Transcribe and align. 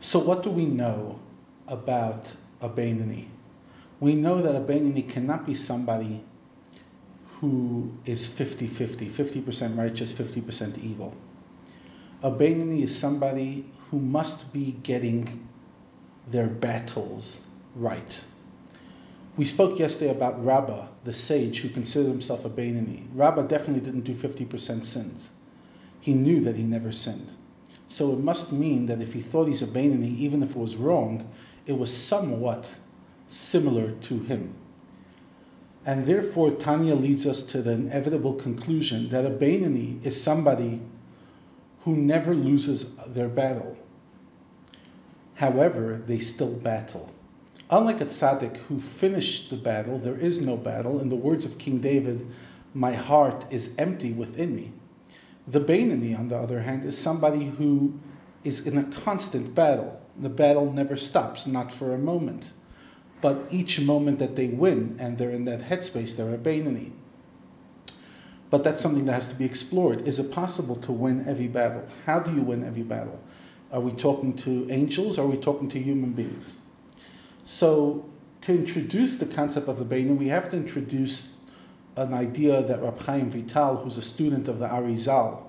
So 0.00 0.18
what 0.18 0.42
do 0.42 0.50
we 0.50 0.64
know 0.64 1.20
about 1.68 2.32
a 2.62 2.68
Beinoni? 2.70 3.26
We 4.00 4.14
know 4.14 4.40
that 4.40 4.56
a 4.56 4.60
Beinoni 4.60 5.06
cannot 5.08 5.44
be 5.44 5.54
somebody 5.54 6.24
who 7.40 7.92
is 8.06 8.28
50-50, 8.28 9.08
50% 9.08 9.76
righteous, 9.76 10.12
50% 10.12 10.78
evil. 10.78 11.14
A 12.22 12.30
Beinoni 12.30 12.82
is 12.82 12.98
somebody 12.98 13.66
who 13.90 13.98
must 13.98 14.52
be 14.54 14.72
getting 14.82 15.46
their 16.28 16.46
battles 16.46 17.46
right. 17.74 18.24
We 19.36 19.44
spoke 19.44 19.78
yesterday 19.78 20.10
about 20.10 20.44
Rabbah, 20.44 20.88
the 21.04 21.12
sage 21.12 21.60
who 21.60 21.68
considered 21.68 22.08
himself 22.08 22.46
a 22.46 22.50
Beinoni. 22.50 23.06
Rabbah 23.14 23.42
definitely 23.42 23.84
didn't 23.84 24.04
do 24.04 24.14
50% 24.14 24.82
sins. 24.82 25.30
He 26.00 26.14
knew 26.14 26.40
that 26.40 26.56
he 26.56 26.62
never 26.62 26.90
sinned. 26.90 27.30
So 27.90 28.12
it 28.12 28.20
must 28.20 28.52
mean 28.52 28.86
that 28.86 29.02
if 29.02 29.12
he 29.12 29.20
thought 29.20 29.48
he's 29.48 29.62
a 29.62 29.66
Beinoni, 29.66 30.16
even 30.18 30.44
if 30.44 30.50
it 30.50 30.56
was 30.56 30.76
wrong, 30.76 31.28
it 31.66 31.76
was 31.76 31.92
somewhat 31.92 32.78
similar 33.26 33.90
to 33.90 34.20
him. 34.20 34.54
And 35.84 36.06
therefore, 36.06 36.52
Tanya 36.52 36.94
leads 36.94 37.26
us 37.26 37.42
to 37.42 37.62
the 37.62 37.72
inevitable 37.72 38.34
conclusion 38.34 39.08
that 39.08 39.26
a 39.26 39.30
Beinoni 39.30 40.06
is 40.06 40.22
somebody 40.22 40.80
who 41.80 41.96
never 41.96 42.32
loses 42.32 42.94
their 43.08 43.28
battle. 43.28 43.76
However, 45.34 46.00
they 46.06 46.20
still 46.20 46.52
battle. 46.52 47.10
Unlike 47.70 48.02
a 48.02 48.06
tzaddik 48.06 48.56
who 48.68 48.78
finished 48.78 49.50
the 49.50 49.56
battle, 49.56 49.98
there 49.98 50.16
is 50.16 50.40
no 50.40 50.56
battle. 50.56 51.00
In 51.00 51.08
the 51.08 51.16
words 51.16 51.44
of 51.44 51.58
King 51.58 51.80
David, 51.80 52.24
my 52.72 52.92
heart 52.92 53.46
is 53.50 53.74
empty 53.78 54.12
within 54.12 54.54
me. 54.54 54.70
The 55.50 55.60
Beinoni, 55.60 56.16
on 56.16 56.28
the 56.28 56.36
other 56.36 56.60
hand, 56.60 56.84
is 56.84 56.96
somebody 56.96 57.44
who 57.44 57.98
is 58.44 58.68
in 58.68 58.78
a 58.78 58.84
constant 58.84 59.52
battle. 59.52 60.00
The 60.16 60.28
battle 60.28 60.72
never 60.72 60.96
stops, 60.96 61.44
not 61.48 61.72
for 61.72 61.92
a 61.92 61.98
moment. 61.98 62.52
But 63.20 63.48
each 63.50 63.80
moment 63.80 64.20
that 64.20 64.36
they 64.36 64.46
win 64.46 64.96
and 65.00 65.18
they're 65.18 65.30
in 65.30 65.46
that 65.46 65.60
headspace, 65.60 66.16
they're 66.16 66.32
a 66.32 66.38
Beinoni. 66.38 66.92
But 68.48 68.62
that's 68.62 68.80
something 68.80 69.06
that 69.06 69.12
has 69.12 69.28
to 69.28 69.34
be 69.34 69.44
explored. 69.44 70.06
Is 70.06 70.20
it 70.20 70.30
possible 70.30 70.76
to 70.76 70.92
win 70.92 71.26
every 71.26 71.48
battle? 71.48 71.84
How 72.06 72.20
do 72.20 72.32
you 72.32 72.42
win 72.42 72.62
every 72.62 72.84
battle? 72.84 73.18
Are 73.72 73.80
we 73.80 73.90
talking 73.90 74.36
to 74.38 74.68
angels? 74.70 75.18
Are 75.18 75.26
we 75.26 75.36
talking 75.36 75.68
to 75.70 75.80
human 75.80 76.12
beings? 76.12 76.56
So, 77.42 78.04
to 78.42 78.52
introduce 78.52 79.18
the 79.18 79.26
concept 79.26 79.66
of 79.66 79.78
the 79.78 79.84
Beinoni, 79.84 80.16
we 80.16 80.28
have 80.28 80.48
to 80.50 80.56
introduce 80.56 81.34
an 82.00 82.14
idea 82.14 82.62
that 82.62 82.82
Rab 82.82 83.00
Chaim 83.00 83.30
Vital, 83.30 83.76
who's 83.76 83.98
a 83.98 84.02
student 84.02 84.48
of 84.48 84.58
the 84.58 84.66
Arizal, 84.66 85.42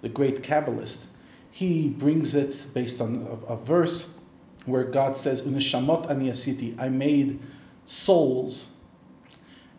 the 0.00 0.08
great 0.08 0.42
Kabbalist, 0.42 1.06
he 1.50 1.88
brings 1.88 2.34
it 2.34 2.66
based 2.74 3.00
on 3.00 3.26
a, 3.48 3.52
a 3.52 3.56
verse 3.56 4.18
where 4.64 4.84
God 4.84 5.16
says, 5.16 5.42
"Uneshamot 5.42 6.10
ani 6.10 6.30
asiti," 6.30 6.74
I 6.80 6.88
made 6.88 7.38
souls 7.84 8.68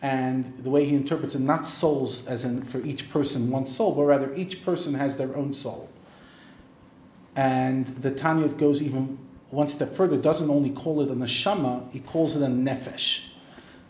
and 0.04 0.46
the 0.58 0.70
way 0.70 0.84
he 0.84 0.96
interprets 0.96 1.34
it, 1.34 1.40
not 1.40 1.66
souls 1.66 2.28
as 2.28 2.44
in 2.44 2.62
for 2.62 2.82
each 2.82 3.10
person 3.10 3.50
one 3.50 3.66
soul, 3.66 3.96
but 3.96 4.04
rather 4.04 4.36
each 4.36 4.66
person 4.66 4.94
has 4.94 5.16
their 5.16 5.34
own 5.36 5.54
soul. 5.54 5.90
And 7.38 7.88
the 7.88 8.12
Tanya 8.12 8.50
goes 8.50 8.82
even 8.82 9.18
one 9.50 9.70
step 9.70 9.96
further, 9.96 10.18
doesn't 10.18 10.50
only 10.50 10.72
call 10.72 11.02
it 11.02 11.10
a 11.10 11.16
neshama, 11.16 11.90
he 11.92 12.02
calls 12.02 12.36
it 12.36 12.42
a 12.44 12.48
nefesh. 12.48 13.30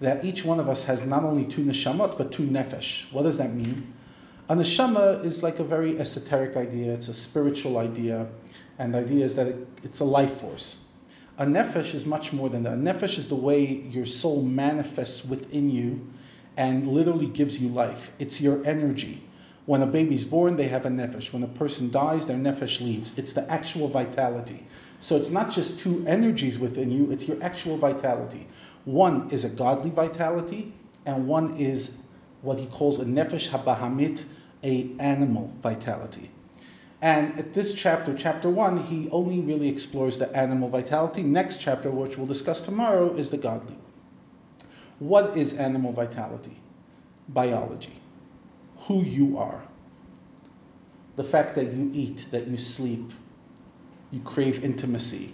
That 0.02 0.26
each 0.26 0.44
one 0.44 0.60
of 0.60 0.68
us 0.68 0.84
has 0.86 1.06
not 1.06 1.24
only 1.24 1.46
two 1.46 1.64
neshamot, 1.64 2.18
but 2.18 2.32
two 2.32 2.44
nefesh. 2.44 3.12
What 3.12 3.24
does 3.24 3.38
that 3.38 3.54
mean? 3.54 3.94
A 4.50 4.56
neshama 4.56 5.24
is 5.24 5.42
like 5.42 5.60
a 5.60 5.64
very 5.64 5.98
esoteric 5.98 6.58
idea, 6.58 6.94
it's 6.94 7.08
a 7.08 7.14
spiritual 7.14 7.78
idea, 7.78 8.28
and 8.78 8.94
the 8.94 9.00
idea 9.00 9.24
is 9.24 9.36
that 9.36 9.48
it, 9.48 9.68
it's 9.84 10.02
a 10.02 10.06
life 10.06 10.42
force. 10.42 10.84
A 11.38 11.46
nefesh 11.46 11.96
is 11.96 12.06
much 12.06 12.34
more 12.34 12.50
than 12.50 12.64
that. 12.64 12.74
A 12.74 12.78
nefesh 12.78 13.18
is 13.18 13.30
the 13.30 13.36
way 13.36 13.64
your 13.64 14.06
soul 14.06 14.42
manifests 14.42 15.26
within 15.26 15.70
you 15.70 16.06
and 16.58 16.88
literally 16.88 17.28
gives 17.28 17.60
you 17.62 17.70
life. 17.70 18.12
It's 18.20 18.42
your 18.42 18.66
energy. 18.66 19.24
When 19.66 19.82
a 19.82 19.86
baby's 19.88 20.26
born, 20.26 20.58
they 20.58 20.68
have 20.68 20.86
a 20.86 20.90
nefesh. 20.90 21.32
When 21.32 21.42
a 21.44 21.48
person 21.48 21.90
dies, 21.90 22.28
their 22.28 22.38
nefesh 22.38 22.82
leaves. 22.82 23.18
It's 23.18 23.32
the 23.32 23.50
actual 23.50 23.88
vitality. 23.88 24.66
So 25.00 25.16
it's 25.16 25.32
not 25.32 25.52
just 25.52 25.80
two 25.80 26.04
energies 26.06 26.60
within 26.60 26.92
you, 26.92 27.12
it's 27.12 27.28
your 27.28 27.42
actual 27.42 27.78
vitality. 27.78 28.46
One 28.86 29.30
is 29.30 29.46
a 29.46 29.50
godly 29.50 29.90
vitality, 29.90 30.74
and 31.06 31.28
one 31.28 31.58
is 31.58 31.96
what 32.42 32.60
he 32.60 32.66
calls 32.66 33.00
a 33.00 33.06
nefesh 33.06 33.50
habahamit, 33.50 34.26
a 34.64 34.92
animal 35.00 35.52
vitality. 35.62 36.30
And 37.02 37.38
at 37.38 37.54
this 37.54 37.74
chapter, 37.74 38.16
chapter 38.16 38.50
one, 38.50 38.78
he 38.78 39.10
only 39.10 39.42
really 39.42 39.68
explores 39.68 40.20
the 40.20 40.34
animal 40.36 40.70
vitality. 40.70 41.24
Next 41.24 41.58
chapter, 41.58 41.92
which 41.92 42.18
we'll 42.18 42.28
discuss 42.28 42.62
tomorrow, 42.62 43.14
is 43.14 43.30
the 43.30 43.38
godly. 43.38 43.76
What 45.00 45.38
is 45.38 45.58
animal 45.58 45.92
vitality? 45.92 46.56
Biology. 47.28 47.94
Who 48.88 49.02
you 49.02 49.38
are. 49.38 49.62
The 51.18 51.24
fact 51.26 51.56
that 51.56 51.74
you 51.74 51.92
eat, 51.94 52.28
that 52.32 52.48
you 52.48 52.58
sleep, 52.58 53.12
you 54.12 54.22
crave 54.22 54.64
intimacy. 54.64 55.34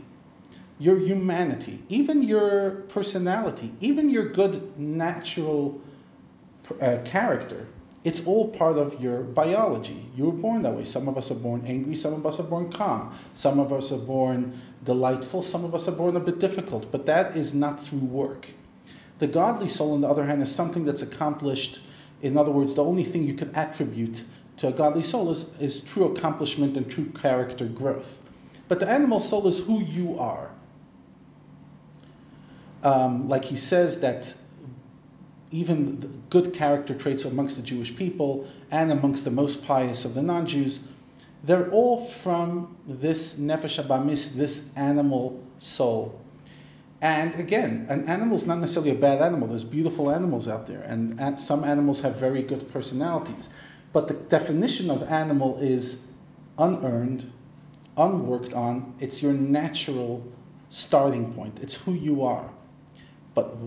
Your 0.79 0.97
humanity, 0.97 1.84
even 1.90 2.23
your 2.23 2.72
personality, 2.88 3.72
even 3.81 4.09
your 4.09 4.29
good 4.29 4.79
natural 4.79 5.81
uh, 6.81 7.00
character 7.03 7.67
it's 8.06 8.25
all 8.25 8.47
part 8.47 8.78
of 8.78 9.01
your 9.01 9.22
biology. 9.22 10.06
You 10.16 10.25
were 10.25 10.39
born 10.41 10.62
that 10.63 10.73
way. 10.73 10.85
Some 10.85 11.09
of 11.09 11.18
us 11.18 11.31
are 11.31 11.35
born 11.35 11.63
angry, 11.68 11.95
some 11.95 12.13
of 12.13 12.25
us 12.25 12.39
are 12.39 12.44
born 12.44 12.72
calm, 12.72 13.13
some 13.34 13.59
of 13.59 13.73
us 13.73 13.91
are 13.91 13.97
born 13.97 14.57
delightful, 14.85 15.41
some 15.41 15.66
of 15.66 15.75
us 15.75 15.89
are 15.89 15.94
born 15.94 16.16
a 16.16 16.22
bit 16.22 16.39
difficult, 16.39 16.89
but 16.94 17.06
that 17.07 17.35
is 17.35 17.53
not 17.53 17.81
through 17.81 18.00
work. 18.00 18.47
The 19.19 19.28
godly 19.28 19.68
soul, 19.68 19.95
on 19.95 20.01
the 20.01 20.07
other 20.07 20.25
hand, 20.25 20.41
is 20.41 20.53
something 20.53 20.85
that's 20.85 21.01
accomplished. 21.01 21.81
In 22.22 22.38
other 22.38 22.51
words, 22.51 22.73
the 22.73 22.85
only 22.85 23.03
thing 23.03 23.23
you 23.23 23.34
can 23.34 23.53
attribute 23.53 24.23
to 24.57 24.69
a 24.69 24.72
godly 24.72 25.03
soul 25.03 25.29
is, 25.31 25.53
is 25.59 25.81
true 25.81 26.06
accomplishment 26.06 26.78
and 26.78 26.89
true 26.89 27.06
character 27.22 27.66
growth. 27.66 28.22
But 28.69 28.79
the 28.79 28.88
animal 28.88 29.19
soul 29.19 29.45
is 29.47 29.59
who 29.59 29.81
you 29.81 30.19
are. 30.19 30.50
Um, 32.84 33.28
like 33.28 33.45
he 33.45 33.56
says 33.57 34.00
that 34.01 34.35
even 35.51 36.23
good 36.29 36.53
character 36.53 36.94
traits 36.94 37.25
amongst 37.25 37.57
the 37.57 37.63
Jewish 37.63 37.95
people 37.95 38.47
and 38.72 38.91
amongst 38.91 39.25
the 39.25 39.31
most 39.31 39.66
pious 39.66 40.06
of 40.06 40.13
the 40.13 40.22
non-Jews, 40.22 40.79
they're 41.44 41.69
all 41.72 42.06
from 42.06 42.78
this 42.88 43.39
nefesh 43.39 43.84
abamis, 43.84 44.34
this 44.35 44.69
animal 44.75 45.44
soul. 45.57 46.19
And 47.01 47.34
again, 47.39 47.85
an 47.89 48.07
animal 48.07 48.35
is 48.35 48.45
not 48.45 48.59
necessarily 48.59 48.91
a 48.91 48.95
bad 48.95 49.22
animal. 49.22 49.47
There's 49.47 49.63
beautiful 49.63 50.12
animals 50.12 50.50
out 50.50 50.68
there, 50.68 50.81
and 50.81 51.39
some 51.39 51.63
animals 51.63 52.01
have 52.01 52.18
very 52.18 52.44
good 52.44 52.72
personalities. 52.73 53.50
But 53.94 54.09
the 54.09 54.16
definition 54.16 54.91
of 54.91 55.03
animal 55.03 55.57
is 55.59 56.06
unearned, 56.57 57.25
unworked 57.95 58.53
on. 58.53 58.95
It's 59.00 59.23
your 59.23 59.34
natural 59.34 60.29
starting 60.68 61.34
point. 61.34 61.62
It's 61.62 61.73
who 61.73 61.94
you 61.94 62.23
are. 62.23 62.50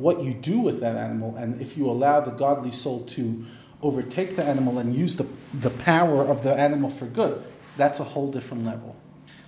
What 0.02 0.20
you 0.20 0.34
do 0.34 0.58
with 0.58 0.80
that 0.80 0.96
animal, 0.96 1.36
and 1.36 1.60
if 1.62 1.78
you 1.78 1.88
allow 1.88 2.18
the 2.18 2.32
godly 2.32 2.72
soul 2.72 3.04
to 3.04 3.44
overtake 3.82 4.34
the 4.34 4.42
animal 4.42 4.80
and 4.80 4.92
use 4.92 5.14
the, 5.14 5.28
the 5.54 5.70
power 5.70 6.24
of 6.24 6.42
the 6.42 6.52
animal 6.52 6.90
for 6.90 7.06
good, 7.06 7.40
that's 7.76 8.00
a 8.00 8.04
whole 8.04 8.28
different 8.32 8.64
level. 8.64 8.96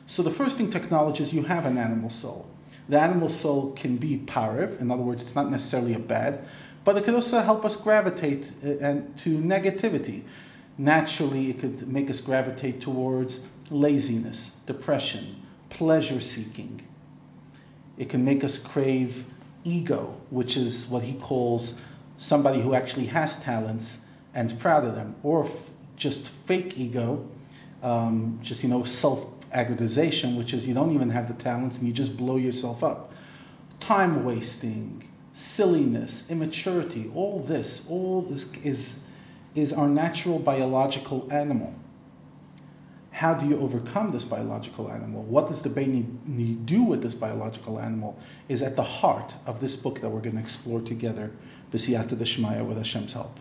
So 0.06 0.22
the 0.22 0.30
first 0.30 0.56
thing 0.56 0.70
to 0.70 0.78
acknowledge 0.78 1.20
is 1.20 1.34
you 1.34 1.42
have 1.42 1.66
an 1.66 1.76
animal 1.76 2.08
soul. 2.08 2.48
The 2.88 3.00
animal 3.00 3.28
soul 3.28 3.72
can 3.72 3.96
be 3.96 4.18
parve, 4.18 4.80
in 4.80 4.92
other 4.92 5.02
words, 5.02 5.22
it's 5.22 5.34
not 5.34 5.50
necessarily 5.50 5.94
a 5.94 5.98
bad, 5.98 6.46
but 6.84 6.96
it 6.96 7.02
could 7.02 7.14
also 7.14 7.40
help 7.40 7.64
us 7.64 7.74
gravitate 7.74 8.52
uh, 8.64 8.76
and 8.78 9.18
to 9.18 9.30
negativity. 9.36 10.22
Naturally, 10.78 11.50
it 11.50 11.58
could 11.58 11.88
make 11.88 12.10
us 12.10 12.20
gravitate 12.20 12.80
towards 12.80 13.40
laziness, 13.70 14.54
depression, 14.66 15.42
pleasure 15.68 16.20
seeking. 16.20 16.80
It 17.98 18.08
can 18.08 18.24
make 18.24 18.44
us 18.44 18.56
crave 18.56 19.24
ego, 19.64 20.14
which 20.30 20.56
is 20.56 20.86
what 20.88 21.02
he 21.02 21.14
calls 21.14 21.80
somebody 22.16 22.60
who 22.60 22.74
actually 22.74 23.06
has 23.06 23.36
talents 23.42 23.98
and 24.34 24.50
is 24.50 24.56
proud 24.56 24.84
of 24.84 24.94
them, 24.94 25.14
or 25.22 25.44
f- 25.44 25.70
just 25.96 26.26
fake 26.28 26.78
ego, 26.78 27.26
um, 27.82 28.38
just 28.42 28.62
you 28.62 28.68
know 28.68 28.84
self-aggrandization, 28.84 30.36
which 30.36 30.54
is 30.54 30.66
you 30.66 30.74
don't 30.74 30.92
even 30.92 31.10
have 31.10 31.28
the 31.28 31.34
talents 31.34 31.78
and 31.78 31.86
you 31.86 31.92
just 31.92 32.16
blow 32.16 32.36
yourself 32.36 32.84
up. 32.84 33.12
Time 33.80 34.24
wasting, 34.24 35.02
silliness, 35.32 36.30
immaturity, 36.30 37.10
all 37.14 37.40
this, 37.40 37.88
all 37.88 38.22
this 38.22 38.52
is 38.64 39.04
is 39.54 39.72
our 39.72 39.88
natural 39.88 40.38
biological 40.38 41.28
animal. 41.30 41.72
How 43.24 43.32
do 43.32 43.46
you 43.46 43.58
overcome 43.60 44.10
this 44.10 44.22
biological 44.22 44.90
animal? 44.90 45.22
What 45.22 45.48
does 45.48 45.62
the 45.62 45.70
Beinoni 45.70 46.66
do 46.66 46.82
with 46.82 47.02
this 47.02 47.14
biological 47.14 47.80
animal? 47.80 48.18
Is 48.50 48.60
at 48.60 48.76
the 48.76 48.82
heart 48.82 49.34
of 49.46 49.62
this 49.62 49.76
book 49.76 50.02
that 50.02 50.10
we're 50.10 50.20
going 50.20 50.36
to 50.36 50.42
explore 50.42 50.82
together, 50.82 51.32
the 51.70 51.78
B'siyata 51.78 52.16
Deshmaya, 52.16 52.66
with 52.66 52.76
Hashem's 52.76 53.14
help. 53.14 53.40